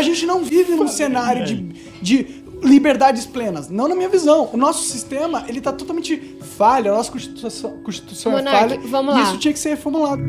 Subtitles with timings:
[0.00, 1.56] a gente não vive num cenário de,
[2.00, 2.26] de
[2.62, 3.68] liberdades plenas.
[3.68, 4.48] Não na minha visão.
[4.52, 6.92] O nosso sistema, ele tá totalmente falho.
[6.92, 8.88] A nossa Constituição, Constituição é Monark, falha.
[8.88, 9.24] vamos e lá.
[9.24, 10.22] isso tinha que ser reformulado.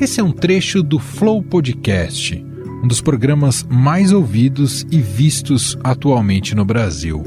[0.00, 2.42] Esse é um trecho do Flow Podcast,
[2.82, 7.22] um dos programas mais ouvidos e vistos atualmente no Brasil.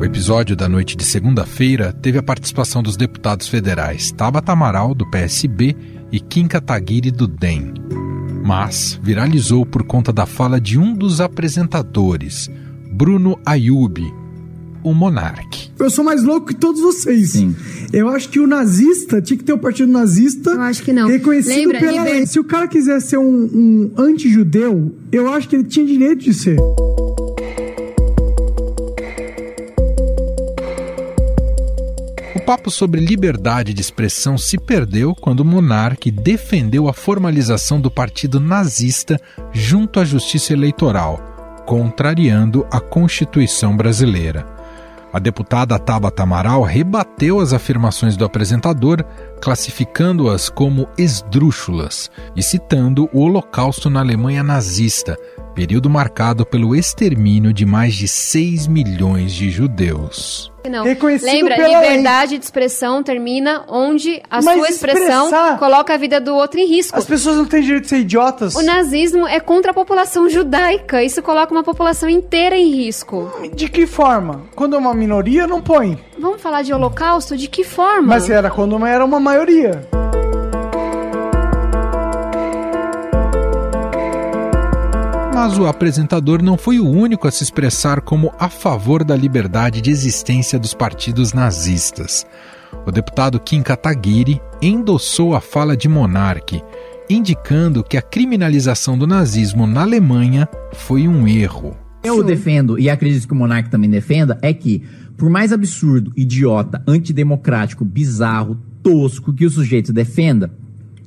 [0.00, 5.08] O episódio da noite de segunda-feira teve a participação dos deputados federais Tabata Amaral, do
[5.08, 5.76] PSB,
[6.10, 7.72] e Kim Kataguiri, do DEM.
[8.44, 12.50] Mas viralizou por conta da fala de um dos apresentadores,
[12.92, 14.04] Bruno Ayub,
[14.82, 15.70] o Monarque.
[15.78, 17.30] Eu sou mais louco que todos vocês.
[17.30, 17.56] Sim.
[17.90, 21.08] Eu acho que o nazista tinha que ter o partido nazista Eu acho que não.
[21.08, 22.26] reconhecido Lembra, pela lei.
[22.26, 26.34] Se o cara quiser ser um, um anti-judeu, eu acho que ele tinha direito de
[26.34, 26.58] ser.
[32.44, 38.38] Papo sobre liberdade de expressão se perdeu quando o monarca defendeu a formalização do partido
[38.38, 39.18] nazista
[39.50, 41.18] junto à Justiça Eleitoral,
[41.66, 44.46] contrariando a Constituição brasileira.
[45.10, 49.02] A deputada Tabata Amaral rebateu as afirmações do apresentador,
[49.40, 55.16] classificando-as como esdrúxulas e citando o Holocausto na Alemanha nazista,
[55.54, 60.52] período marcado pelo extermínio de mais de 6 milhões de judeus.
[60.68, 60.82] Não.
[60.84, 61.90] Lembra, pela lei.
[61.90, 66.58] liberdade de expressão termina onde a Mas sua expressão expressar- coloca a vida do outro
[66.58, 66.98] em risco.
[66.98, 68.54] As pessoas não têm direito de ser idiotas.
[68.54, 71.02] O nazismo é contra a população judaica.
[71.02, 73.30] Isso coloca uma população inteira em risco.
[73.54, 74.42] De que forma?
[74.54, 75.98] Quando é uma minoria, não põe.
[76.18, 77.36] Vamos falar de holocausto?
[77.36, 78.08] De que forma?
[78.08, 79.86] Mas era quando era uma maioria.
[85.34, 89.80] Mas o apresentador não foi o único a se expressar como a favor da liberdade
[89.80, 92.24] de existência dos partidos nazistas.
[92.86, 96.62] O deputado Kim Kataguiri endossou a fala de Monarque,
[97.10, 101.76] indicando que a criminalização do nazismo na Alemanha foi um erro.
[102.04, 104.84] Eu defendo, e acredito que o Monark também defenda, é que,
[105.16, 110.54] por mais absurdo, idiota, antidemocrático, bizarro, tosco que o sujeito defenda,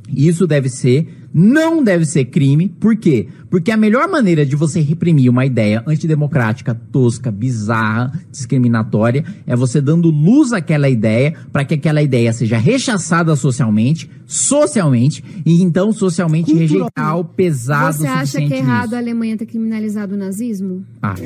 [0.09, 2.69] isso deve ser, não deve ser crime.
[2.79, 3.27] Por quê?
[3.49, 9.79] Porque a melhor maneira de você reprimir uma ideia antidemocrática, tosca, bizarra, discriminatória, é você
[9.79, 16.53] dando luz àquela ideia para que aquela ideia seja rechaçada socialmente, socialmente, e então socialmente
[16.53, 18.95] rejeitar o pesado Você acha que suficiente é errado nisso.
[18.95, 20.85] a Alemanha ter criminalizado o nazismo?
[21.01, 21.23] Acho.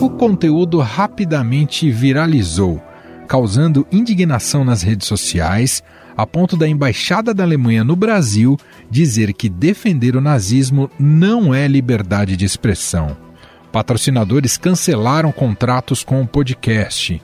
[0.00, 2.80] O conteúdo rapidamente viralizou,
[3.26, 5.82] causando indignação nas redes sociais,
[6.16, 8.56] a ponto da embaixada da Alemanha no Brasil
[8.90, 13.16] dizer que defender o nazismo não é liberdade de expressão.
[13.70, 17.20] Patrocinadores cancelaram contratos com o podcast.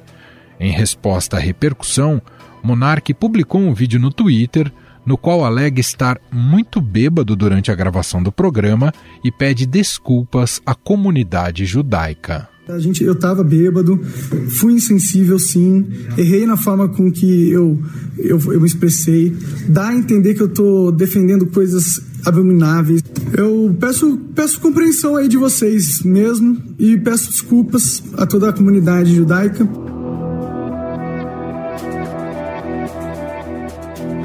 [0.61, 2.21] Em resposta à repercussão,
[2.63, 4.71] Monark publicou um vídeo no Twitter
[5.05, 8.93] no qual alega estar muito bêbado durante a gravação do programa
[9.25, 12.52] e pede desculpas à comunidade judaica.
[12.69, 14.01] A gente, eu tava bêbado,
[14.49, 15.85] fui insensível sim,
[16.17, 17.77] errei na forma com que eu,
[18.17, 19.37] eu, eu me expressei,
[19.69, 23.03] dá a entender que eu tô defendendo coisas abomináveis.
[23.37, 29.13] Eu peço, peço compreensão aí de vocês mesmo e peço desculpas a toda a comunidade
[29.13, 29.69] judaica.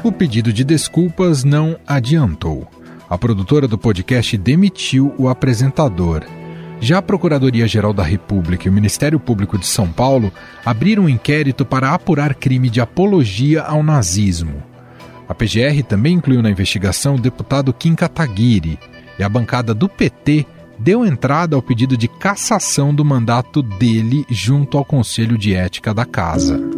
[0.04, 2.68] O pedido de desculpas não adiantou.
[3.10, 6.22] A produtora do podcast demitiu o apresentador.
[6.80, 10.32] Já a Procuradoria-Geral da República e o Ministério Público de São Paulo
[10.64, 14.62] abriram um inquérito para apurar crime de apologia ao nazismo.
[15.28, 18.78] A PGR também incluiu na investigação o deputado Kim Kataguiri,
[19.18, 20.46] e a bancada do PT
[20.78, 26.04] deu entrada ao pedido de cassação do mandato dele junto ao Conselho de Ética da
[26.04, 26.77] Casa.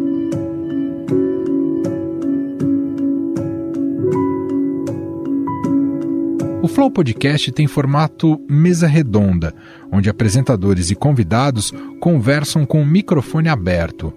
[6.63, 9.55] O Flow Podcast tem formato mesa redonda,
[9.91, 14.13] onde apresentadores e convidados conversam com o microfone aberto.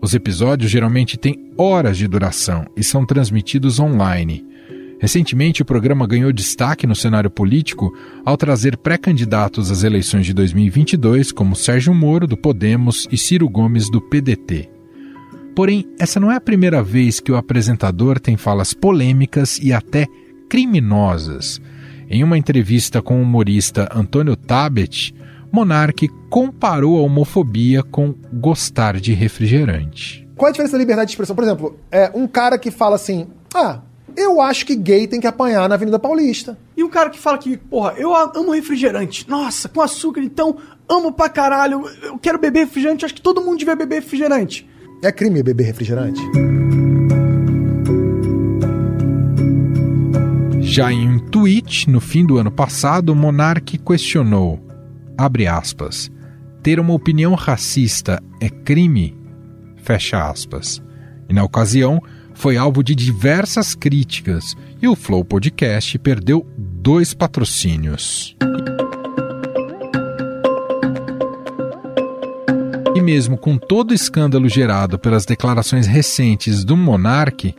[0.00, 4.46] Os episódios geralmente têm horas de duração e são transmitidos online.
[5.00, 7.92] Recentemente, o programa ganhou destaque no cenário político
[8.24, 13.90] ao trazer pré-candidatos às eleições de 2022, como Sérgio Moro, do Podemos, e Ciro Gomes,
[13.90, 14.70] do PDT.
[15.52, 20.06] Porém, essa não é a primeira vez que o apresentador tem falas polêmicas e até
[20.48, 21.60] criminosas.
[22.10, 25.14] Em uma entrevista com o humorista Antônio Tabet,
[25.52, 30.26] Monark comparou a homofobia com gostar de refrigerante.
[30.34, 31.36] Qual a diferença da liberdade de expressão?
[31.36, 33.82] Por exemplo, é um cara que fala assim: ah,
[34.16, 36.58] eu acho que gay tem que apanhar na Avenida Paulista.
[36.74, 39.28] E um cara que fala que, porra, eu amo refrigerante.
[39.28, 40.56] Nossa, com açúcar, então,
[40.88, 41.84] amo pra caralho.
[42.02, 44.66] Eu quero beber refrigerante, acho que todo mundo devia beber refrigerante.
[45.04, 46.20] É crime beber refrigerante?
[50.70, 54.62] Já em um tweet, no fim do ano passado, Monark questionou,
[55.16, 56.10] abre aspas,
[56.62, 59.16] ter uma opinião racista é crime?
[59.78, 60.82] Fecha aspas.
[61.26, 62.02] E na ocasião,
[62.34, 68.36] foi alvo de diversas críticas e o Flow Podcast perdeu dois patrocínios.
[72.94, 77.54] E mesmo com todo o escândalo gerado pelas declarações recentes do Monark,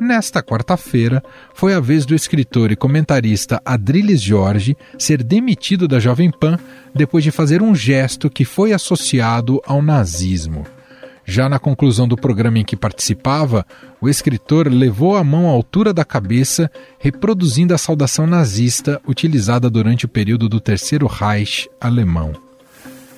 [0.00, 1.22] nesta quarta-feira
[1.54, 6.58] foi a vez do escritor e comentarista Adriles Jorge ser demitido da Jovem Pan
[6.94, 10.66] depois de fazer um gesto que foi associado ao nazismo.
[11.30, 13.66] Já na conclusão do programa em que participava,
[14.00, 20.06] o escritor levou a mão à altura da cabeça, reproduzindo a saudação nazista utilizada durante
[20.06, 22.32] o período do Terceiro Reich alemão.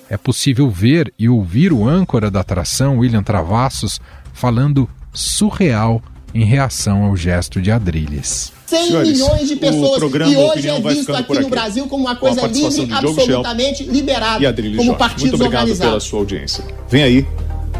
[0.08, 4.00] É possível ver e ouvir o âncora da atração, William Travassos,
[4.32, 6.02] falando surreal
[6.34, 8.52] em reação ao gesto de Adrilles.
[8.66, 11.50] 100 Senhores, milhões de o pessoas programa e hoje é visto aqui por no aqui.
[11.50, 14.98] Brasil como uma coisa livre, absolutamente liberada, E como Jorge.
[14.98, 16.04] partidos Muito obrigado pela organizados.
[16.04, 16.64] sua audiência.
[16.88, 17.26] Vem aí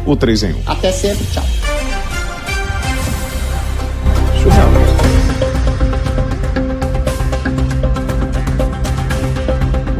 [0.05, 0.55] o 3 em 1.
[0.65, 1.43] Até sempre, tchau.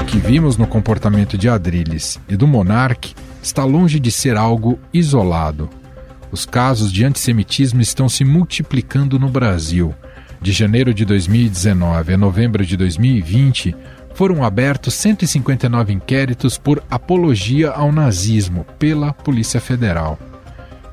[0.01, 4.79] O que vimos no comportamento de Adrilles e do Monark está longe de ser algo
[4.93, 5.69] isolado.
[6.31, 9.93] Os casos de antissemitismo estão se multiplicando no Brasil.
[10.41, 13.75] De janeiro de 2019 a novembro de 2020,
[14.13, 20.17] foram abertos 159 inquéritos por apologia ao nazismo pela Polícia Federal.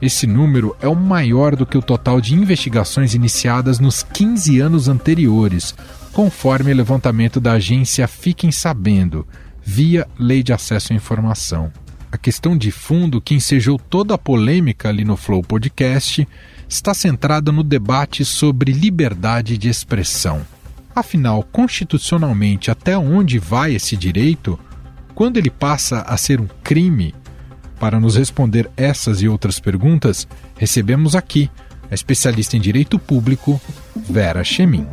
[0.00, 4.88] Esse número é o maior do que o total de investigações iniciadas nos 15 anos
[4.88, 5.74] anteriores,
[6.12, 9.26] conforme levantamento da agência Fiquem Sabendo,
[9.62, 11.72] via Lei de Acesso à Informação.
[12.10, 16.26] A questão de fundo que ensejou toda a polêmica ali no Flow Podcast
[16.68, 20.40] está centrada no debate sobre liberdade de expressão.
[20.94, 24.58] Afinal, constitucionalmente, até onde vai esse direito?
[25.14, 27.14] Quando ele passa a ser um crime?
[27.78, 30.26] Para nos responder essas e outras perguntas,
[30.56, 31.50] recebemos aqui
[31.90, 33.60] a especialista em direito público,
[33.94, 34.86] Vera Chemin.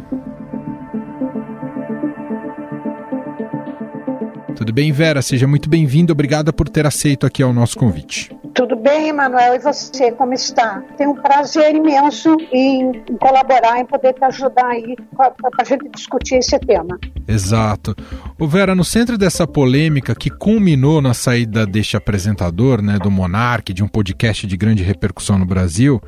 [4.56, 5.22] Tudo bem, Vera?
[5.22, 6.14] Seja muito bem-vinda.
[6.14, 8.32] Obrigada por ter aceito aqui ao nosso convite.
[8.54, 9.56] Tudo bem, Emanuel?
[9.56, 10.82] E você, como está?
[10.98, 16.36] Tenho um prazer imenso em colaborar, em poder te ajudar aí para a gente discutir
[16.36, 16.98] esse tema.
[17.28, 17.94] Exato.
[18.40, 23.74] O Vera, no centro dessa polêmica que culminou na saída deste apresentador, né, do Monark,
[23.74, 26.02] de um podcast de grande repercussão no Brasil,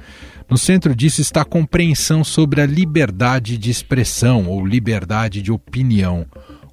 [0.49, 6.25] no centro disso está a compreensão sobre a liberdade de expressão ou liberdade de opinião.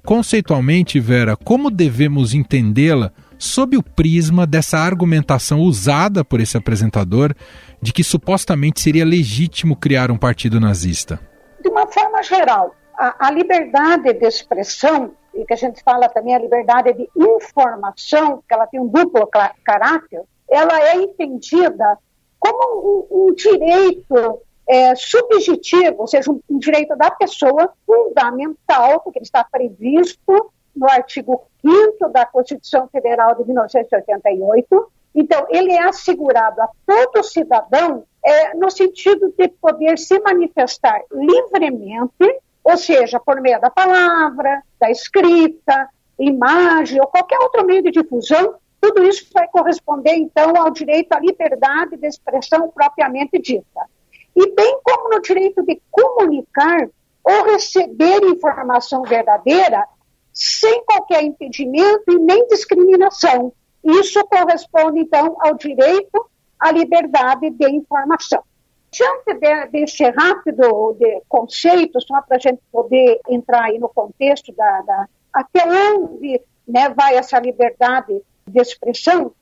[0.05, 7.33] Conceitualmente, Vera, como devemos entendê-la sob o prisma dessa argumentação usada por esse apresentador
[7.81, 11.19] de que supostamente seria legítimo criar um partido nazista?
[11.59, 16.35] De uma forma geral, a, a liberdade de expressão, e que a gente fala também
[16.35, 19.27] a liberdade de informação, que ela tem um duplo
[19.65, 21.97] caráter, ela é entendida
[22.39, 29.25] como um, um direito é, subjetivo, ou seja, um, direito da pessoa fundamental, porque ele
[29.25, 34.91] está previsto no artigo 5 da Constituição Federal de 1988.
[35.13, 42.41] Então, ele é assegurado a todo cidadão é, no sentido de poder se manifestar livremente,
[42.63, 45.87] ou seja, por meio da palavra, da escrita,
[46.19, 51.19] imagem ou qualquer outro meio de difusão, tudo isso vai corresponder, então, ao direito à
[51.19, 53.81] liberdade de expressão propriamente dita.
[54.35, 56.89] E bem como no direito de comunicar
[57.23, 59.87] ou receber informação verdadeira
[60.33, 63.53] sem qualquer impedimento e nem discriminação.
[63.83, 68.43] Isso corresponde, então, ao direito à liberdade de informação.
[68.91, 74.53] Diante de, desse rápido de conceito, só para a gente poder entrar aí no contexto
[74.53, 79.33] da, da até onde né, vai essa liberdade de expressão,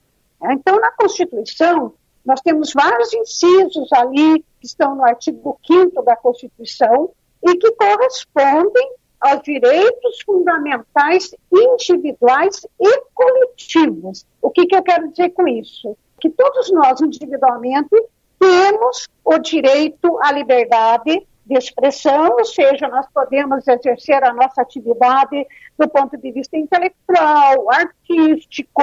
[0.42, 0.54] né?
[0.54, 1.94] então, na Constituição,
[2.26, 7.12] nós temos vários incisos ali que estão no artigo 5 da Constituição
[7.44, 14.26] e que correspondem aos direitos fundamentais individuais e coletivos.
[14.42, 15.98] O que, que eu quero dizer com isso?
[16.20, 17.96] Que todos nós, individualmente,
[18.40, 25.46] temos o direito à liberdade de expressão, ou seja, nós podemos exercer a nossa atividade
[25.78, 28.82] do ponto de vista intelectual, artístico,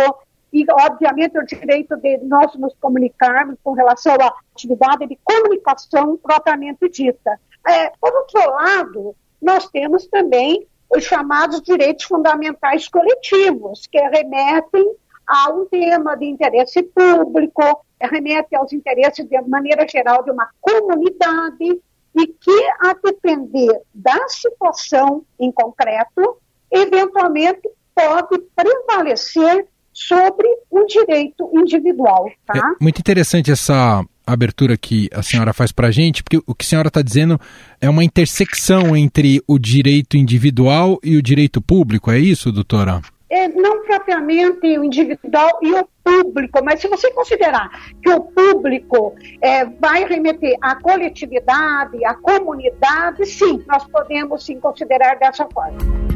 [0.53, 6.89] e, obviamente, o direito de nós nos comunicarmos com relação à atividade de comunicação propriamente
[6.89, 7.39] dita.
[7.67, 14.93] É, por outro lado, nós temos também os chamados direitos fundamentais coletivos, que remetem
[15.27, 17.63] a um tema de interesse público,
[18.01, 21.81] remete aos interesses, de maneira geral, de uma comunidade
[22.17, 26.39] e que, a depender da situação em concreto,
[26.73, 32.31] eventualmente pode prevalecer sobre um direito individual.
[32.47, 32.59] Tá?
[32.59, 36.65] É muito interessante essa abertura que a senhora faz para a gente, porque o que
[36.65, 37.39] a senhora está dizendo
[37.81, 43.01] é uma intersecção entre o direito individual e o direito público, é isso, doutora?
[43.29, 47.71] É, não propriamente o individual e o público, mas se você considerar
[48.03, 55.17] que o público é, vai remeter à coletividade, à comunidade, sim, nós podemos sim considerar
[55.17, 56.10] dessa forma.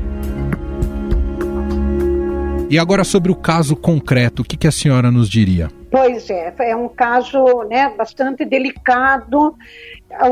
[2.70, 5.70] E agora sobre o caso concreto, o que, que a senhora nos diria?
[5.90, 9.54] Pois é, é um caso né, bastante delicado,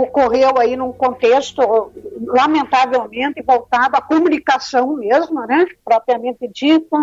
[0.00, 1.92] ocorreu aí num contexto
[2.26, 6.96] lamentavelmente voltado à comunicação mesmo, né, propriamente dita.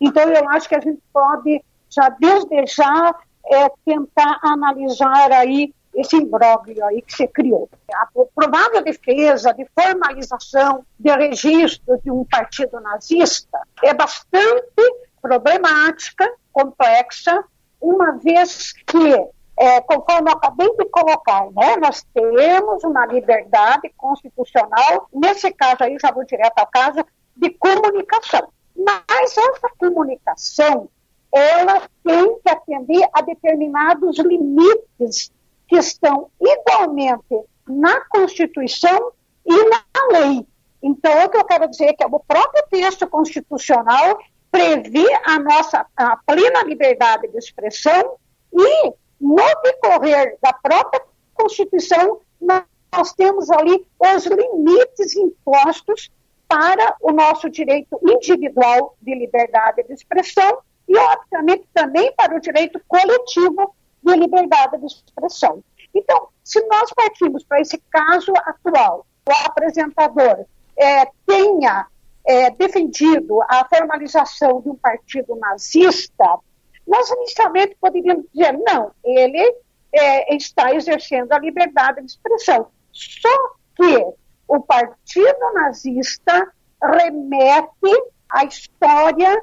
[0.00, 3.14] Então eu acho que a gente pode já desde já
[3.46, 7.68] é, tentar analisar aí esse imbróglio aí que se criou.
[7.94, 14.82] A provável defesa de formalização de registro de um partido nazista é bastante
[15.20, 17.44] problemática, complexa,
[17.80, 19.14] uma vez que,
[19.58, 25.96] é, conforme eu acabei de colocar, né, nós temos uma liberdade constitucional, nesse caso aí,
[26.00, 27.04] já vou direto ao caso,
[27.36, 28.48] de comunicação.
[28.76, 30.88] Mas essa comunicação,
[31.32, 35.32] ela tem que atender a determinados limites
[35.74, 39.12] que estão igualmente na Constituição
[39.44, 40.46] e na lei.
[40.80, 44.18] Então, o que eu quero dizer é que o próprio texto constitucional
[44.52, 48.16] prevê a nossa a plena liberdade de expressão
[48.52, 51.02] e, no decorrer da própria
[51.34, 56.12] Constituição, nós temos ali os limites impostos
[56.46, 62.80] para o nosso direito individual de liberdade de expressão e, obviamente, também para o direito
[62.86, 65.62] coletivo de liberdade de expressão.
[65.94, 70.44] Então, se nós partimos para esse caso atual, o apresentador
[70.76, 71.86] é, tenha
[72.26, 76.38] é, defendido a formalização de um partido nazista,
[76.86, 79.56] nós inicialmente poderíamos dizer, não, ele
[79.92, 82.68] é, está exercendo a liberdade de expressão.
[82.92, 84.04] Só que
[84.48, 89.42] o partido nazista remete à história,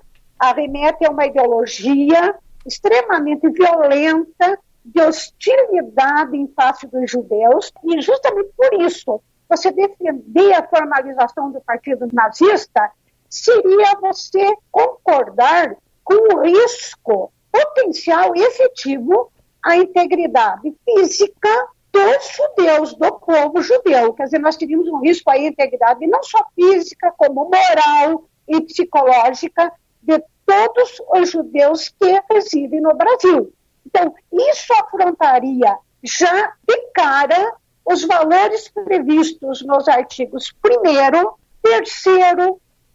[0.55, 8.73] remete a uma ideologia extremamente violenta de hostilidade em face dos judeus, e justamente por
[8.81, 12.89] isso você defender a formalização do partido nazista
[13.29, 19.31] seria você concordar com o risco potencial e efetivo
[19.63, 21.49] à integridade física
[21.91, 24.13] dos judeus, do povo judeu.
[24.13, 29.71] Quer dizer, nós teríamos um risco à integridade não só física, como moral e psicológica
[30.01, 33.53] de todos os judeus que residem no Brasil.
[33.85, 37.55] Então, isso afrontaria já de cara
[37.85, 42.03] os valores previstos nos artigos 1, 3,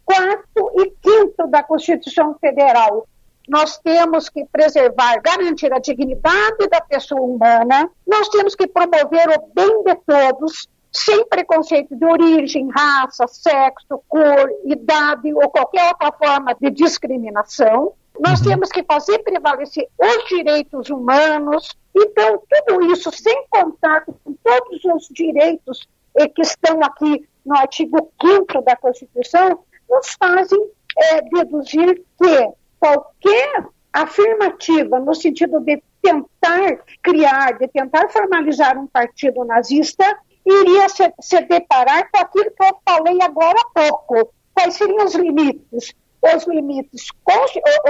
[0.05, 0.43] 4
[0.77, 3.07] e 5 da Constituição Federal.
[3.47, 9.53] Nós temos que preservar, garantir a dignidade da pessoa humana, nós temos que promover o
[9.53, 16.55] bem de todos, sem preconceito de origem, raça, sexo, cor, idade ou qualquer outra forma
[16.59, 17.93] de discriminação.
[18.19, 18.47] Nós uhum.
[18.47, 21.77] temos que fazer prevalecer os direitos humanos.
[21.95, 25.87] Então, tudo isso, sem contar com todos os direitos
[26.33, 30.59] que estão aqui no artigo 5 da Constituição, nos fazem
[30.97, 39.43] é, deduzir que qualquer afirmativa no sentido de tentar criar, de tentar formalizar um partido
[39.45, 40.05] nazista,
[40.47, 44.33] iria se, se deparar com aquilo que eu falei agora há pouco.
[44.53, 45.93] Quais seriam os limites?
[46.35, 47.07] os limites,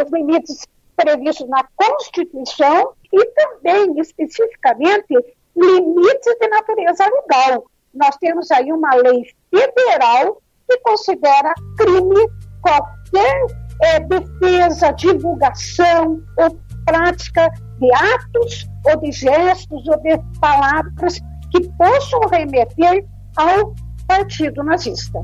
[0.02, 5.14] os limites previstos na Constituição e também, especificamente,
[5.56, 7.66] limites de natureza legal.
[7.94, 12.28] Nós temos aí uma lei federal que considera crime
[12.62, 13.46] qualquer
[13.84, 17.50] é, defesa, divulgação ou prática
[17.80, 21.20] de atos ou de gestos ou de palavras
[21.52, 23.74] que possam remeter ao
[24.08, 25.22] partido nazista.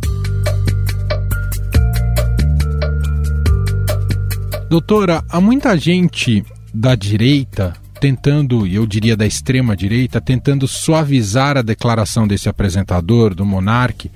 [4.70, 11.58] Doutora, há muita gente da direita tentando, e eu diria da extrema direita, tentando suavizar
[11.58, 14.12] a declaração desse apresentador, do Monarque,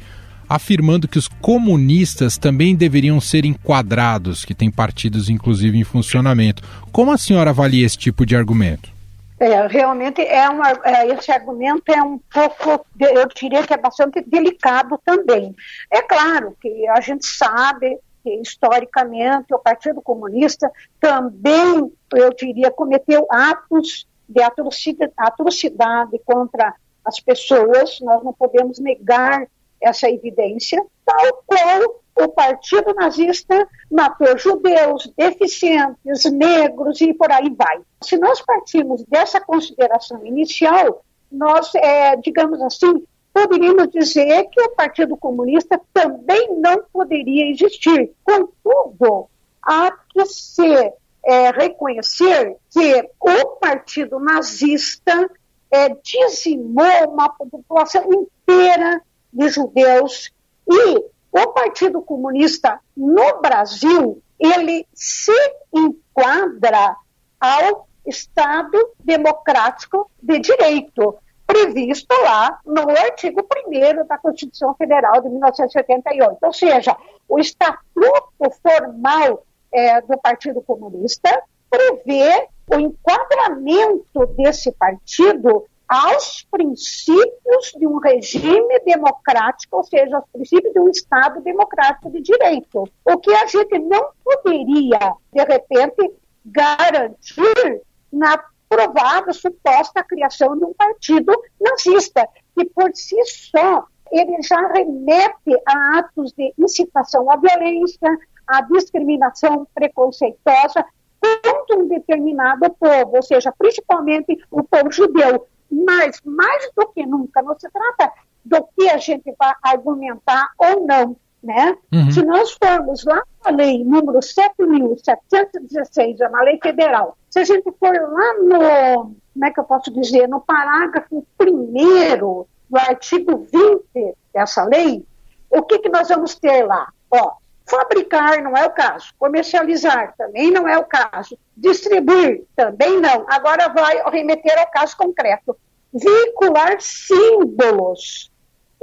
[0.50, 6.64] afirmando que os comunistas também deveriam ser enquadrados, que tem partidos inclusive em funcionamento.
[6.92, 8.97] Como a senhora avalia esse tipo de argumento?
[9.40, 14.22] É, realmente é uma, é, esse argumento é um pouco, eu diria que é bastante
[14.22, 15.56] delicado também.
[15.92, 23.26] É claro que a gente sabe porque historicamente o Partido Comunista também, eu diria, cometeu
[23.30, 26.76] atos de atrocidade, atrocidade contra
[27.06, 29.48] as pessoas, nós não podemos negar
[29.82, 37.80] essa evidência, tal qual o Partido Nazista matou judeus, deficientes, negros e por aí vai.
[38.02, 45.16] Se nós partimos dessa consideração inicial, nós, é, digamos assim, poderíamos dizer que o Partido
[45.16, 48.12] Comunista também não poderia existir.
[48.24, 49.30] Contudo,
[49.62, 50.92] há que se
[51.24, 55.30] é, reconhecer que o Partido Nazista
[55.70, 60.32] é, dizimou uma população inteira de judeus
[60.68, 65.32] e o Partido Comunista no Brasil ele se
[65.74, 66.96] enquadra
[67.40, 76.38] ao Estado democrático de direito previsto lá no artigo 1 da Constituição Federal de 1988.
[76.42, 76.96] Ou seja,
[77.28, 87.88] o estatuto formal é, do Partido Comunista prevê o enquadramento desse partido aos princípios de
[87.88, 92.90] um regime democrático, ou seja, aos princípios de um Estado democrático de direito.
[93.06, 96.12] O que a gente não poderia, de repente,
[96.46, 104.60] garantir na provada suposta criação de um partido nazista, que por si só ele já
[104.68, 110.86] remete a atos de incitação à violência, à discriminação preconceituosa
[111.20, 115.48] contra um determinado povo, ou seja, principalmente o povo judeu.
[115.70, 120.86] Mas, mais do que nunca, não se trata do que a gente vai argumentar ou
[120.86, 121.16] não.
[121.44, 121.78] Né?
[121.94, 122.12] Uhum.
[122.12, 127.72] Se nós formos lá na lei número 7.716, é uma lei federal, se a gente
[127.80, 134.16] for lá no, como é que eu posso dizer, no parágrafo primeiro do artigo 20
[134.34, 135.06] dessa lei,
[135.50, 136.92] o que, que nós vamos ter lá?
[137.12, 137.34] Ó,
[137.68, 143.26] fabricar não é o caso, comercializar também não é o caso, distribuir também não.
[143.28, 145.56] Agora vai remeter ao caso concreto.
[145.94, 148.32] Veicular símbolos,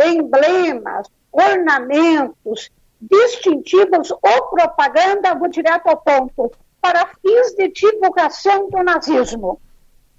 [0.01, 2.71] emblemas, ornamentos,
[3.01, 9.61] distintivos ou propaganda, vou direto ao ponto, para fins de divulgação do nazismo.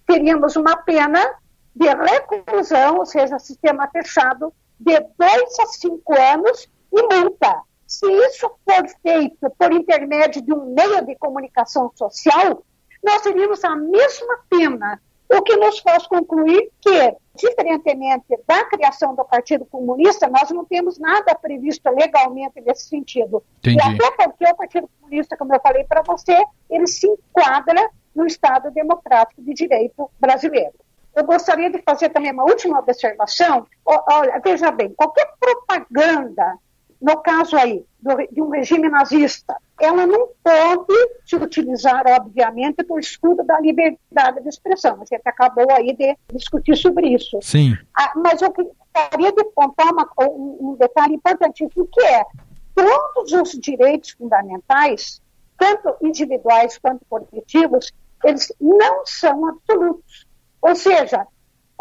[0.05, 1.35] Teríamos uma pena
[1.75, 7.61] de reclusão, ou seja, sistema fechado, de dois a cinco anos e multa.
[7.85, 12.63] Se isso for feito por intermédio de um meio de comunicação social,
[13.03, 19.25] nós teríamos a mesma pena o que nos faz concluir que, diferentemente da criação do
[19.25, 23.43] Partido Comunista, nós não temos nada previsto legalmente nesse sentido.
[23.59, 23.77] Entendi.
[23.77, 28.25] E até porque o Partido Comunista, como eu falei para você, ele se enquadra no
[28.25, 30.73] Estado Democrático de Direito brasileiro.
[31.15, 33.65] Eu gostaria de fazer também uma última observação.
[33.85, 36.57] Olha, veja bem, qualquer propaganda
[37.05, 42.99] no caso aí do, de um regime nazista, ela não pode se utilizar, obviamente, por
[42.99, 44.95] escudo da liberdade de expressão.
[44.95, 47.37] A gente acabou aí de discutir sobre isso.
[47.43, 47.77] Sim.
[47.95, 52.25] Ah, mas eu gostaria de apontar uma, um, um detalhe importantíssimo, que é
[52.73, 55.21] todos os direitos fundamentais,
[55.59, 60.25] tanto individuais quanto coletivos, eles não são absolutos.
[60.59, 61.27] Ou seja,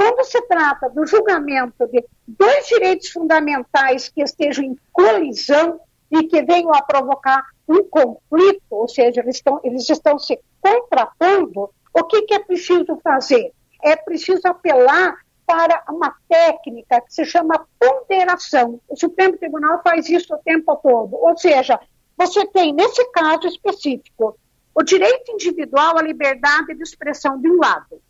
[0.05, 6.43] quando se trata do julgamento de dois direitos fundamentais que estejam em colisão e que
[6.43, 12.21] venham a provocar um conflito, ou seja, eles estão, eles estão se contrapondo, o que,
[12.23, 13.51] que é preciso fazer?
[13.83, 18.79] É preciso apelar para uma técnica que se chama ponderação.
[18.87, 21.17] O Supremo Tribunal faz isso o tempo todo.
[21.17, 21.81] Ou seja,
[22.15, 24.39] você tem, nesse caso específico,
[24.75, 28.03] o direito individual à liberdade de expressão de um lado.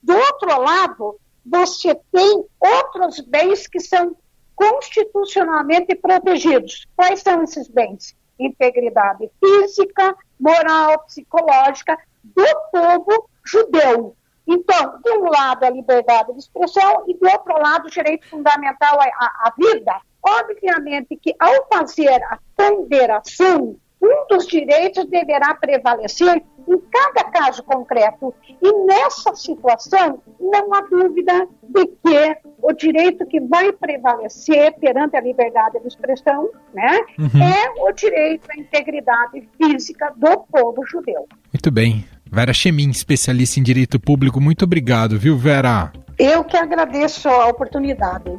[0.00, 4.16] Do outro lado, você tem outros bens que são
[4.54, 6.86] constitucionalmente protegidos.
[6.94, 8.14] Quais são esses bens?
[8.38, 14.14] Integridade física, moral, psicológica do povo judeu.
[14.46, 18.98] Então, de um lado a liberdade de expressão e do outro lado o direito fundamental
[19.00, 20.00] à, vida.
[20.22, 28.32] Obviamente que ao fazer a ponderação um dos direitos deverá prevalecer em cada caso concreto.
[28.62, 35.20] E nessa situação, não há dúvida de que o direito que vai prevalecer perante a
[35.20, 37.42] liberdade de expressão né, uhum.
[37.42, 41.26] é o direito à integridade física do povo judeu.
[41.52, 42.04] Muito bem.
[42.32, 45.92] Vera Chemin, especialista em direito público, muito obrigado, viu, Vera?
[46.16, 48.30] Eu que agradeço a oportunidade.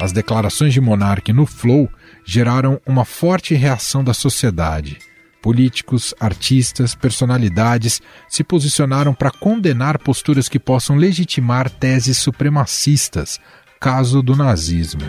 [0.00, 1.90] As declarações de Monarque no Flow
[2.24, 4.96] geraram uma forte reação da sociedade.
[5.42, 13.38] Políticos, artistas, personalidades se posicionaram para condenar posturas que possam legitimar teses supremacistas,
[13.78, 15.02] caso do nazismo.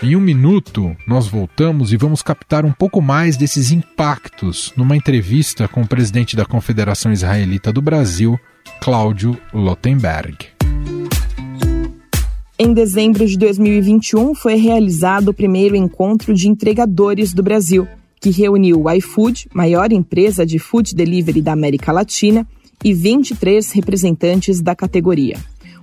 [0.00, 5.66] Em um minuto, nós voltamos e vamos captar um pouco mais desses impactos numa entrevista
[5.66, 8.38] com o presidente da Confederação Israelita do Brasil,
[8.80, 10.55] Cláudio Lottenberg.
[12.58, 17.86] Em dezembro de 2021, foi realizado o primeiro encontro de entregadores do Brasil
[18.18, 22.46] que reuniu o iFood, maior empresa de food delivery da América Latina,
[22.82, 25.36] e 23 representantes da categoria.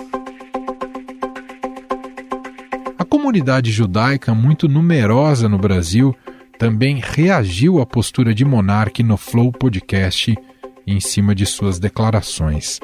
[2.98, 6.14] A comunidade judaica, muito numerosa no Brasil,
[6.58, 10.34] também reagiu à postura de Monarque no Flow Podcast
[10.86, 12.80] em cima de suas declarações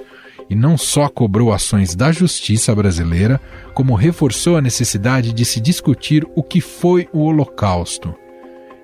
[0.49, 3.41] e não só cobrou ações da justiça brasileira,
[3.75, 8.15] como reforçou a necessidade de se discutir o que foi o Holocausto.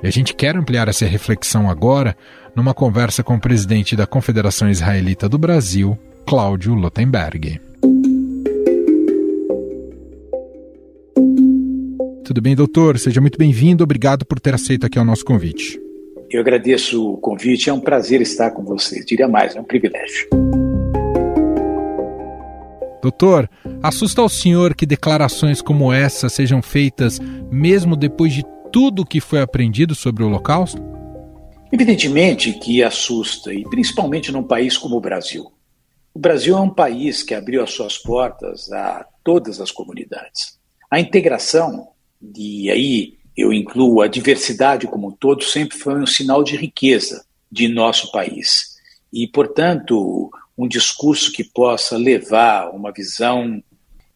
[0.02, 2.16] E a gente quer ampliar essa reflexão agora
[2.54, 7.60] numa conversa com o presidente da Confederação Israelita do Brasil, Cláudio Lotenberg.
[12.24, 12.98] Tudo bem, doutor?
[12.98, 13.82] Seja muito bem-vindo.
[13.82, 15.80] Obrigado por ter aceito aqui o nosso convite.
[16.30, 17.70] Eu agradeço o convite.
[17.70, 19.02] É um prazer estar com você.
[19.02, 20.28] Diria mais, é um privilégio.
[23.02, 23.48] Doutor,
[23.82, 29.40] assusta o senhor que declarações como essa sejam feitas mesmo depois de tudo que foi
[29.40, 30.82] aprendido sobre o Holocausto?
[31.72, 35.52] Evidentemente que assusta, e principalmente num país como o Brasil.
[36.14, 40.58] O Brasil é um país que abriu as suas portas a todas as comunidades.
[40.90, 41.88] A integração,
[42.36, 47.24] e aí eu incluo a diversidade como um todo, sempre foi um sinal de riqueza
[47.52, 48.76] de nosso país.
[49.12, 53.62] E, portanto, um discurso que possa levar uma visão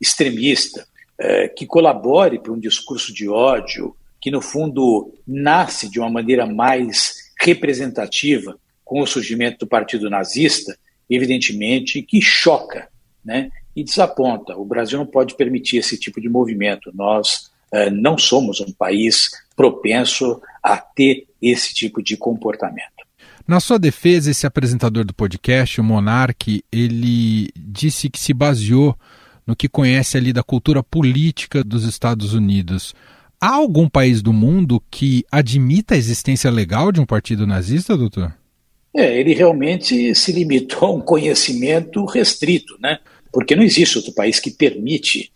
[0.00, 0.84] extremista,
[1.16, 6.44] é, que colabore para um discurso de ódio, que no fundo nasce de uma maneira
[6.44, 10.76] mais representativa com o surgimento do Partido Nazista,
[11.08, 12.88] evidentemente que choca
[13.24, 14.56] né, e desaponta.
[14.56, 16.90] O Brasil não pode permitir esse tipo de movimento.
[16.92, 22.91] Nós é, não somos um país propenso a ter esse tipo de comportamento.
[23.52, 28.96] Na sua defesa, esse apresentador do podcast, o Monarque, ele disse que se baseou
[29.46, 32.94] no que conhece ali da cultura política dos Estados Unidos.
[33.38, 38.34] Há algum país do mundo que admita a existência legal de um partido nazista, doutor?
[38.96, 43.00] É, ele realmente se limitou a um conhecimento restrito, né?
[43.30, 45.30] Porque não existe outro país que permite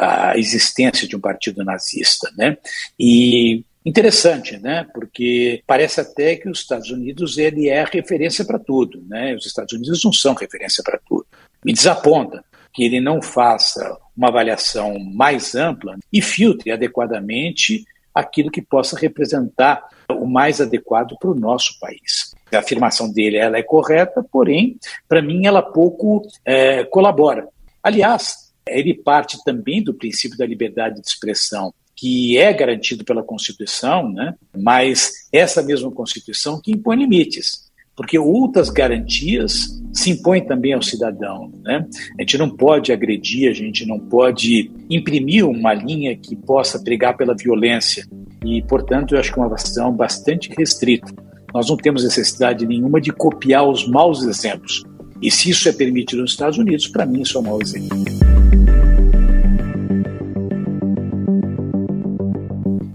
[0.00, 2.58] a existência de um partido nazista, né?
[2.98, 4.86] E Interessante, né?
[4.92, 9.34] Porque parece até que os Estados Unidos ele é referência para tudo, né?
[9.34, 11.26] Os Estados Unidos não são referência para tudo.
[11.64, 18.60] Me desaponta que ele não faça uma avaliação mais ampla e filtre adequadamente aquilo que
[18.60, 22.34] possa representar o mais adequado para o nosso país.
[22.52, 27.48] A afirmação dele ela é correta, porém, para mim, ela pouco é, colabora.
[27.82, 34.10] Aliás, ele parte também do princípio da liberdade de expressão que é garantido pela Constituição,
[34.10, 34.34] né?
[34.56, 41.52] mas essa mesma Constituição que impõe limites, porque outras garantias se impõem também ao cidadão.
[41.62, 41.86] Né?
[42.18, 47.18] A gente não pode agredir, a gente não pode imprimir uma linha que possa pregar
[47.18, 48.08] pela violência,
[48.42, 51.12] e, portanto, eu acho que é uma questão bastante restrita.
[51.52, 54.82] Nós não temos necessidade nenhuma de copiar os maus exemplos.
[55.20, 57.98] E se isso é permitido nos Estados Unidos, para mim isso é um mau exemplo.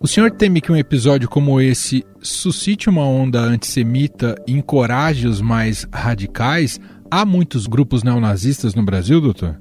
[0.06, 5.42] O senhor teme que um episódio como esse suscite uma onda antissemita e encoraje os
[5.42, 6.80] mais radicais?
[7.10, 9.60] Há muitos grupos neonazistas no Brasil, doutor?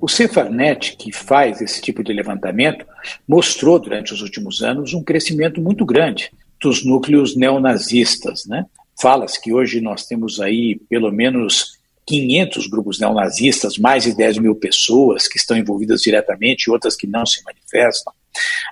[0.00, 2.86] O Cefarnet, que faz esse tipo de levantamento,
[3.28, 8.46] mostrou durante os últimos anos um crescimento muito grande dos núcleos neonazistas.
[8.46, 8.64] Né?
[8.98, 11.72] Fala-se que hoje nós temos aí pelo menos
[12.06, 17.06] 500 grupos neonazistas, mais de 10 mil pessoas que estão envolvidas diretamente e outras que
[17.06, 18.14] não se manifestam.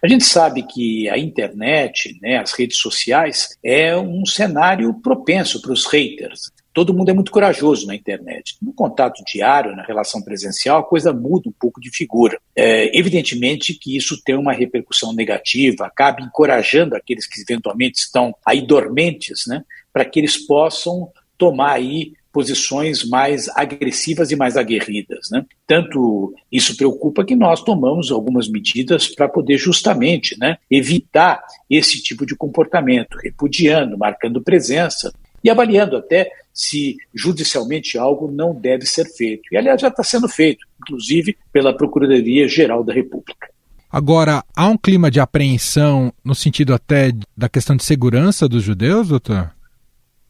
[0.03, 5.73] A gente sabe que a internet, né, as redes sociais, é um cenário propenso para
[5.73, 6.51] os haters.
[6.73, 8.57] Todo mundo é muito corajoso na internet.
[8.63, 12.39] No contato diário, na relação presencial, a coisa muda um pouco de figura.
[12.55, 18.63] É, evidentemente que isso tem uma repercussão negativa, acaba encorajando aqueles que eventualmente estão aí
[18.63, 25.29] dormentes, né, para que eles possam tomar aí posições mais agressivas e mais aguerridas.
[25.31, 25.45] Né?
[25.67, 32.25] Tanto isso preocupa que nós tomamos algumas medidas para poder justamente né, evitar esse tipo
[32.25, 35.13] de comportamento, repudiando, marcando presença
[35.43, 39.43] e avaliando até se judicialmente algo não deve ser feito.
[39.53, 43.49] E, aliás, já está sendo feito, inclusive pela Procuradoria-Geral da República.
[43.91, 49.09] Agora, há um clima de apreensão no sentido até da questão de segurança dos judeus,
[49.09, 49.53] doutor?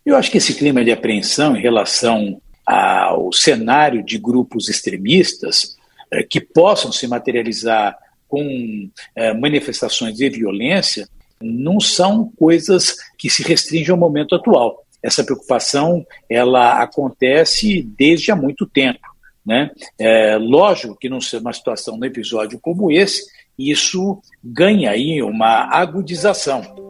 [0.04, 5.76] Eu acho que esse clima de apreensão em relação ao cenário de grupos extremistas
[6.10, 7.96] eh, que possam se materializar
[8.28, 11.08] com eh, manifestações de violência
[11.40, 14.84] não são coisas que se restringem ao momento atual.
[15.02, 19.00] Essa preocupação ela acontece desde há muito tempo.
[19.44, 19.70] Né?
[19.98, 23.22] É, lógico que numa situação, num episódio como esse,
[23.58, 26.89] isso ganha aí uma agudização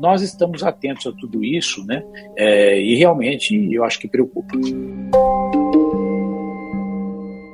[0.00, 2.02] nós estamos atentos a tudo isso, né?
[2.36, 4.56] É, e realmente eu acho que preocupa.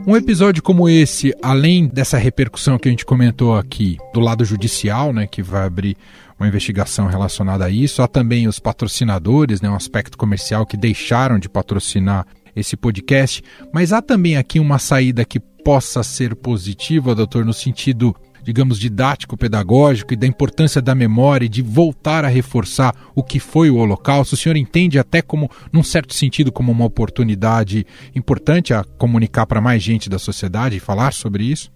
[0.05, 5.13] Um episódio como esse, além dessa repercussão que a gente comentou aqui do lado judicial,
[5.13, 5.97] né, que vai abrir
[6.37, 11.39] uma investigação relacionada a isso, há também os patrocinadores, né, um aspecto comercial que deixaram
[11.39, 17.45] de patrocinar esse podcast, mas há também aqui uma saída que possa ser positiva, doutor,
[17.45, 23.23] no sentido digamos, didático-pedagógico e da importância da memória e de voltar a reforçar o
[23.23, 24.35] que foi o Holocausto?
[24.35, 29.61] O senhor entende até como, num certo sentido, como uma oportunidade importante a comunicar para
[29.61, 31.71] mais gente da sociedade e falar sobre isso?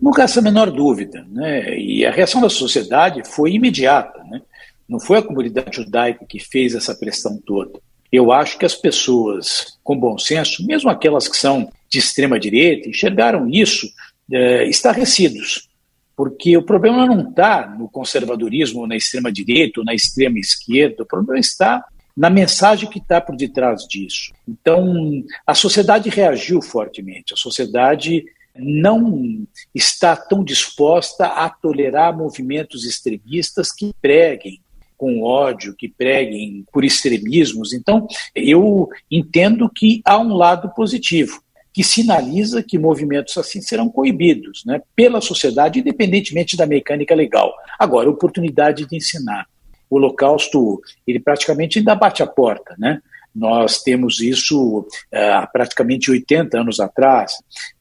[0.00, 1.26] Nunca essa menor dúvida.
[1.30, 1.78] Né?
[1.78, 4.22] E a reação da sociedade foi imediata.
[4.30, 4.40] Né?
[4.88, 7.80] Não foi a comunidade judaica que fez essa pressão toda.
[8.12, 12.88] Eu acho que as pessoas com bom senso, mesmo aquelas que são de extrema direita,
[12.88, 13.88] enxergaram isso
[14.30, 15.68] é, estarrecidos
[16.16, 21.84] porque o problema não está no conservadorismo, na extrema-direita na extrema-esquerda, o problema está
[22.16, 24.32] na mensagem que está por detrás disso.
[24.48, 28.24] Então, a sociedade reagiu fortemente, a sociedade
[28.56, 34.60] não está tão disposta a tolerar movimentos extremistas que preguem
[34.96, 37.72] com ódio, que preguem por extremismos.
[37.72, 41.42] Então, eu entendo que há um lado positivo
[41.74, 47.52] que sinaliza que movimentos assim serão coibidos né, pela sociedade, independentemente da mecânica legal.
[47.76, 49.48] Agora, oportunidade de ensinar.
[49.90, 53.02] O Holocausto, ele praticamente ainda bate a porta, né?
[53.34, 57.32] Nós temos isso eh, há praticamente 80 anos atrás.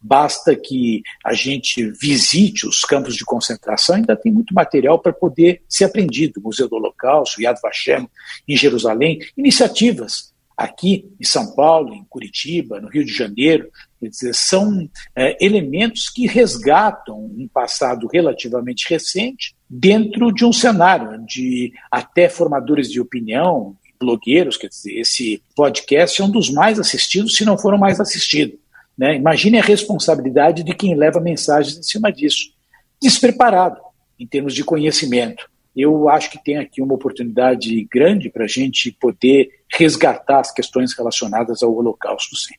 [0.01, 5.61] Basta que a gente visite os campos de concentração, ainda tem muito material para poder
[5.69, 6.41] ser aprendido.
[6.41, 8.09] Museu do Holocausto, Yad Vashem,
[8.47, 10.32] em Jerusalém, iniciativas
[10.63, 16.09] aqui em São Paulo, em Curitiba, no Rio de Janeiro, quer dizer, são é, elementos
[16.09, 23.75] que resgatam um passado relativamente recente dentro de um cenário de até formadores de opinião,
[23.99, 27.99] blogueiros, quer dizer, esse podcast é um dos mais assistidos, se não for o mais
[27.99, 28.57] assistido.
[28.97, 29.15] Né?
[29.15, 32.53] Imagine a responsabilidade de quem leva mensagens em cima disso.
[33.01, 33.77] Despreparado
[34.19, 38.91] em termos de conhecimento eu acho que tem aqui uma oportunidade grande para a gente
[38.91, 42.53] poder resgatar as questões relacionadas ao Holocausto, sim.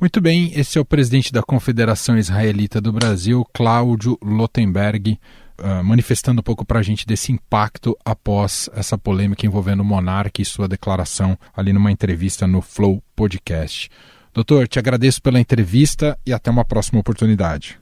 [0.00, 5.18] Muito bem, esse é o presidente da Confederação Israelita do Brasil, Cláudio Lotenberg,
[5.58, 10.40] uh, manifestando um pouco para a gente desse impacto após essa polêmica envolvendo o Monark
[10.40, 13.90] e sua declaração ali numa entrevista no Flow Podcast.
[14.32, 17.79] Doutor, te agradeço pela entrevista e até uma próxima oportunidade.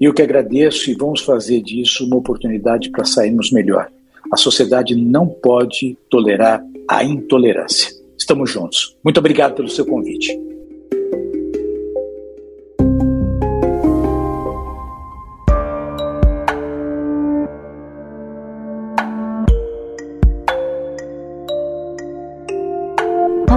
[0.00, 3.90] Eu que agradeço e vamos fazer disso uma oportunidade para sairmos melhor.
[4.32, 7.90] A sociedade não pode tolerar a intolerância.
[8.16, 8.96] Estamos juntos.
[9.02, 10.47] Muito obrigado pelo seu convite.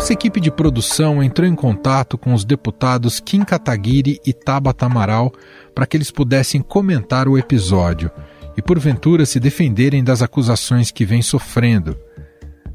[0.02, 5.32] Nossa equipe de produção entrou em contato com os deputados Kim Kataguiri e Tabata Amaral
[5.76, 8.10] para que eles pudessem comentar o episódio
[8.58, 11.96] e, porventura, se defenderem das acusações que vem sofrendo.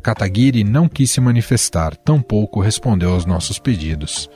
[0.00, 4.30] Kataguiri não quis se manifestar, tampouco respondeu aos nossos pedidos.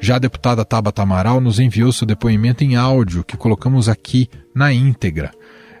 [0.00, 4.72] Já a deputada Tabata Amaral nos enviou seu depoimento em áudio, que colocamos aqui na
[4.72, 5.30] íntegra.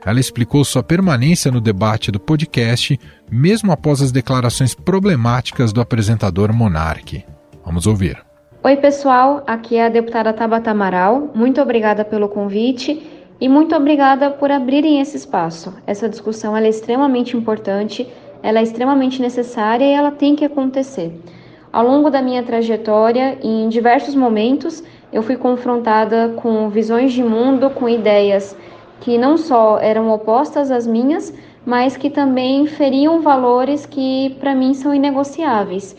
[0.04, 2.98] Ela explicou sua permanência no debate do podcast,
[3.30, 7.24] mesmo após as declarações problemáticas do apresentador Monarque.
[7.64, 8.18] Vamos ouvir.
[8.64, 11.30] Oi, pessoal, aqui é a deputada Tabata Amaral.
[11.34, 13.00] Muito obrigada pelo convite
[13.40, 15.72] e muito obrigada por abrirem esse espaço.
[15.86, 18.08] Essa discussão é extremamente importante,
[18.42, 21.12] ela é extremamente necessária e ela tem que acontecer.
[21.72, 27.70] Ao longo da minha trajetória, em diversos momentos, eu fui confrontada com visões de mundo,
[27.70, 28.56] com ideias
[29.02, 31.34] que não só eram opostas às minhas,
[31.66, 35.96] mas que também feriam valores que para mim são inegociáveis.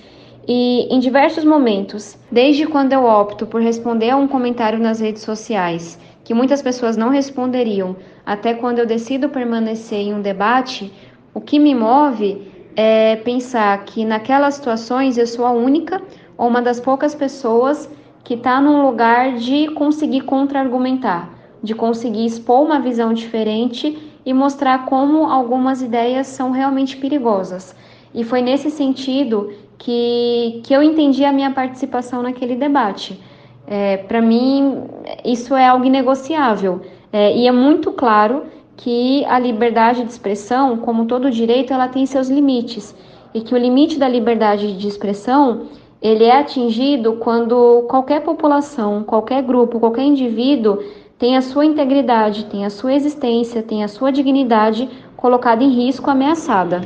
[0.48, 5.22] E em diversos momentos, desde quando eu opto por responder a um comentário nas redes
[5.22, 10.92] sociais, que muitas pessoas não responderiam, até quando eu decido permanecer em um debate,
[11.34, 12.42] o que me move
[12.74, 16.02] é pensar que naquelas situações eu sou a única
[16.38, 17.90] ou uma das poucas pessoas
[18.24, 21.33] que está num lugar de conseguir contra-argumentar,
[21.64, 27.74] de conseguir expor uma visão diferente e mostrar como algumas ideias são realmente perigosas.
[28.14, 33.20] E foi nesse sentido que, que eu entendi a minha participação naquele debate.
[33.66, 34.84] É, Para mim,
[35.26, 36.82] isso é algo inegociável.
[37.12, 38.44] É, e é muito claro
[38.76, 42.96] que a liberdade de expressão, como todo direito, ela tem seus limites.
[43.34, 45.68] E que o limite da liberdade de expressão
[46.04, 50.80] ele é atingido quando qualquer população, qualquer grupo, qualquer indivíduo
[51.18, 56.10] tem a sua integridade, tem a sua existência, tem a sua dignidade colocada em risco,
[56.10, 56.82] ameaçada.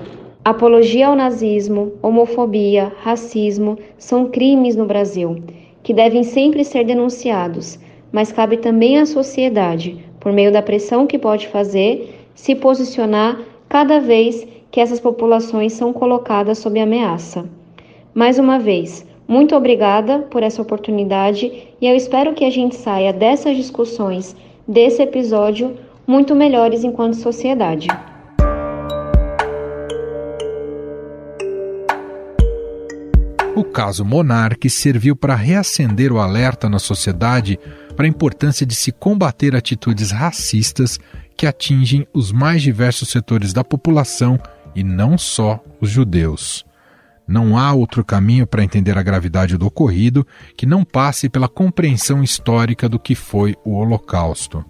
[0.45, 5.41] Apologia ao nazismo, homofobia, racismo são crimes no Brasil
[5.81, 7.79] que devem sempre ser denunciados,
[8.11, 13.99] mas cabe também à sociedade, por meio da pressão que pode fazer, se posicionar cada
[13.99, 17.49] vez que essas populações são colocadas sob ameaça.
[18.13, 23.11] Mais uma vez, muito obrigada por essa oportunidade e eu espero que a gente saia
[23.11, 24.35] dessas discussões,
[24.67, 27.87] desse episódio, muito melhores enquanto sociedade.
[33.53, 37.59] O caso Monarque serviu para reacender o alerta na sociedade
[37.95, 40.99] para a importância de se combater atitudes racistas
[41.35, 44.39] que atingem os mais diversos setores da população
[44.75, 46.66] e não só os judeus.
[47.27, 52.23] Não há outro caminho para entender a gravidade do ocorrido que não passe pela compreensão
[52.23, 54.63] histórica do que foi o Holocausto.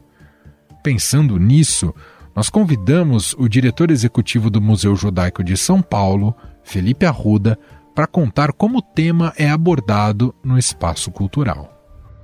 [0.81, 1.93] Pensando nisso,
[2.35, 7.59] nós convidamos o diretor executivo do Museu Judaico de São Paulo, Felipe Arruda,
[7.93, 11.73] para contar como o tema é abordado no espaço cultural.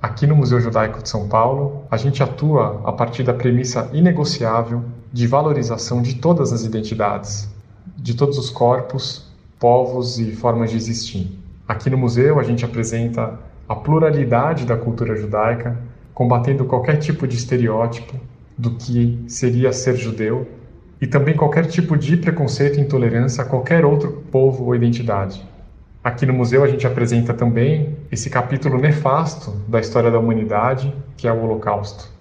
[0.02, 4.84] Aqui no Museu Judaico de São Paulo, a gente atua a partir da premissa inegociável
[5.12, 7.48] de valorização de todas as identidades,
[7.96, 9.23] de todos os corpos
[9.58, 11.30] povos e formas de existir.
[11.66, 13.38] Aqui no museu a gente apresenta
[13.68, 15.78] a pluralidade da cultura judaica,
[16.12, 18.14] combatendo qualquer tipo de estereótipo
[18.56, 20.46] do que seria ser judeu
[21.00, 25.44] e também qualquer tipo de preconceito e intolerância a qualquer outro povo ou identidade.
[26.02, 31.26] Aqui no museu a gente apresenta também esse capítulo nefasto da história da humanidade, que
[31.26, 32.12] é o Holocausto.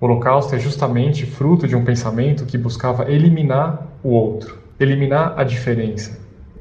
[0.00, 5.44] O Holocausto é justamente fruto de um pensamento que buscava eliminar o outro, eliminar a
[5.44, 6.18] diferença,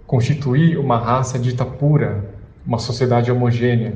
[0.07, 2.23] constituir uma raça dita pura,
[2.65, 3.93] uma sociedade homogênea.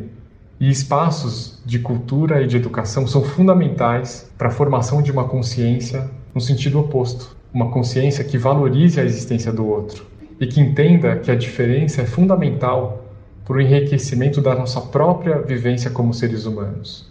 [0.60, 6.12] E espaços de cultura e de educação são fundamentais para a formação de uma consciência
[6.36, 10.06] no sentido oposto, uma consciência que valorize a existência do outro
[10.39, 13.06] e que entenda que a diferença é fundamental
[13.45, 17.10] para o enriquecimento da nossa própria vivência como seres humanos.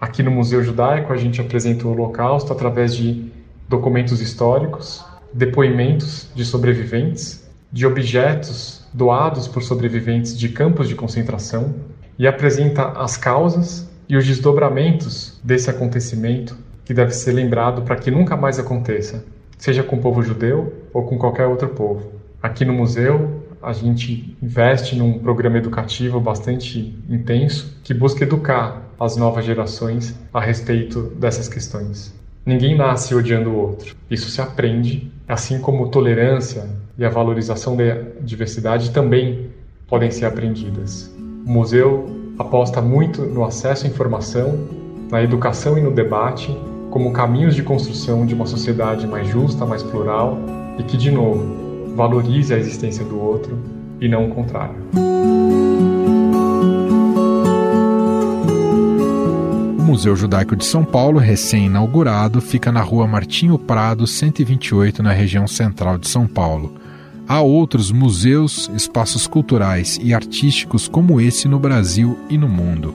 [0.00, 3.32] Aqui no Museu Judaico, a gente apresenta o Holocausto através de
[3.68, 7.37] documentos históricos, depoimentos de sobreviventes
[7.72, 11.74] de objetos doados por sobreviventes de campos de concentração
[12.18, 18.10] e apresenta as causas e os desdobramentos desse acontecimento que deve ser lembrado para que
[18.10, 19.24] nunca mais aconteça,
[19.58, 22.12] seja com o povo judeu ou com qualquer outro povo.
[22.42, 29.16] Aqui no museu, a gente investe num programa educativo bastante intenso que busca educar as
[29.16, 32.17] novas gerações a respeito dessas questões.
[32.48, 33.94] Ninguém nasce odiando o outro.
[34.10, 36.64] Isso se aprende, assim como tolerância
[36.96, 37.84] e a valorização da
[38.22, 39.50] diversidade também
[39.86, 41.14] podem ser aprendidas.
[41.44, 42.08] O museu
[42.38, 44.66] aposta muito no acesso à informação,
[45.10, 46.50] na educação e no debate
[46.90, 50.38] como caminhos de construção de uma sociedade mais justa, mais plural
[50.78, 53.58] e que, de novo, valorize a existência do outro
[54.00, 54.74] e não o contrário.
[59.88, 65.96] Museu Judaico de São Paulo, recém-inaugurado, fica na rua Martinho Prado, 128, na região central
[65.96, 66.74] de São Paulo.
[67.26, 72.94] Há outros museus, espaços culturais e artísticos como esse no Brasil e no mundo.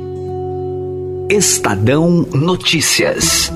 [1.31, 3.51] Estadão Notícias.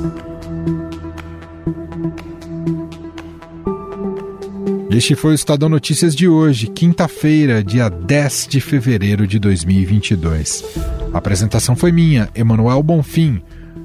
[4.89, 10.63] Este foi o Estadão Notícias de hoje, quinta-feira, dia 10 de fevereiro de 2022.
[11.13, 13.41] A apresentação foi minha, Emanuel Bonfim.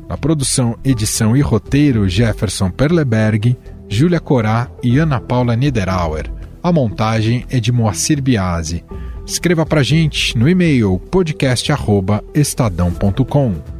[0.08, 3.56] Na produção, edição e roteiro, Jefferson Perleberg,
[3.88, 6.30] Júlia Corá e Ana Paula Niederauer.
[6.62, 8.84] A montagem é de Moacir Biasi.
[9.26, 13.79] Escreva pra gente no e-mail podcast@estadão.com.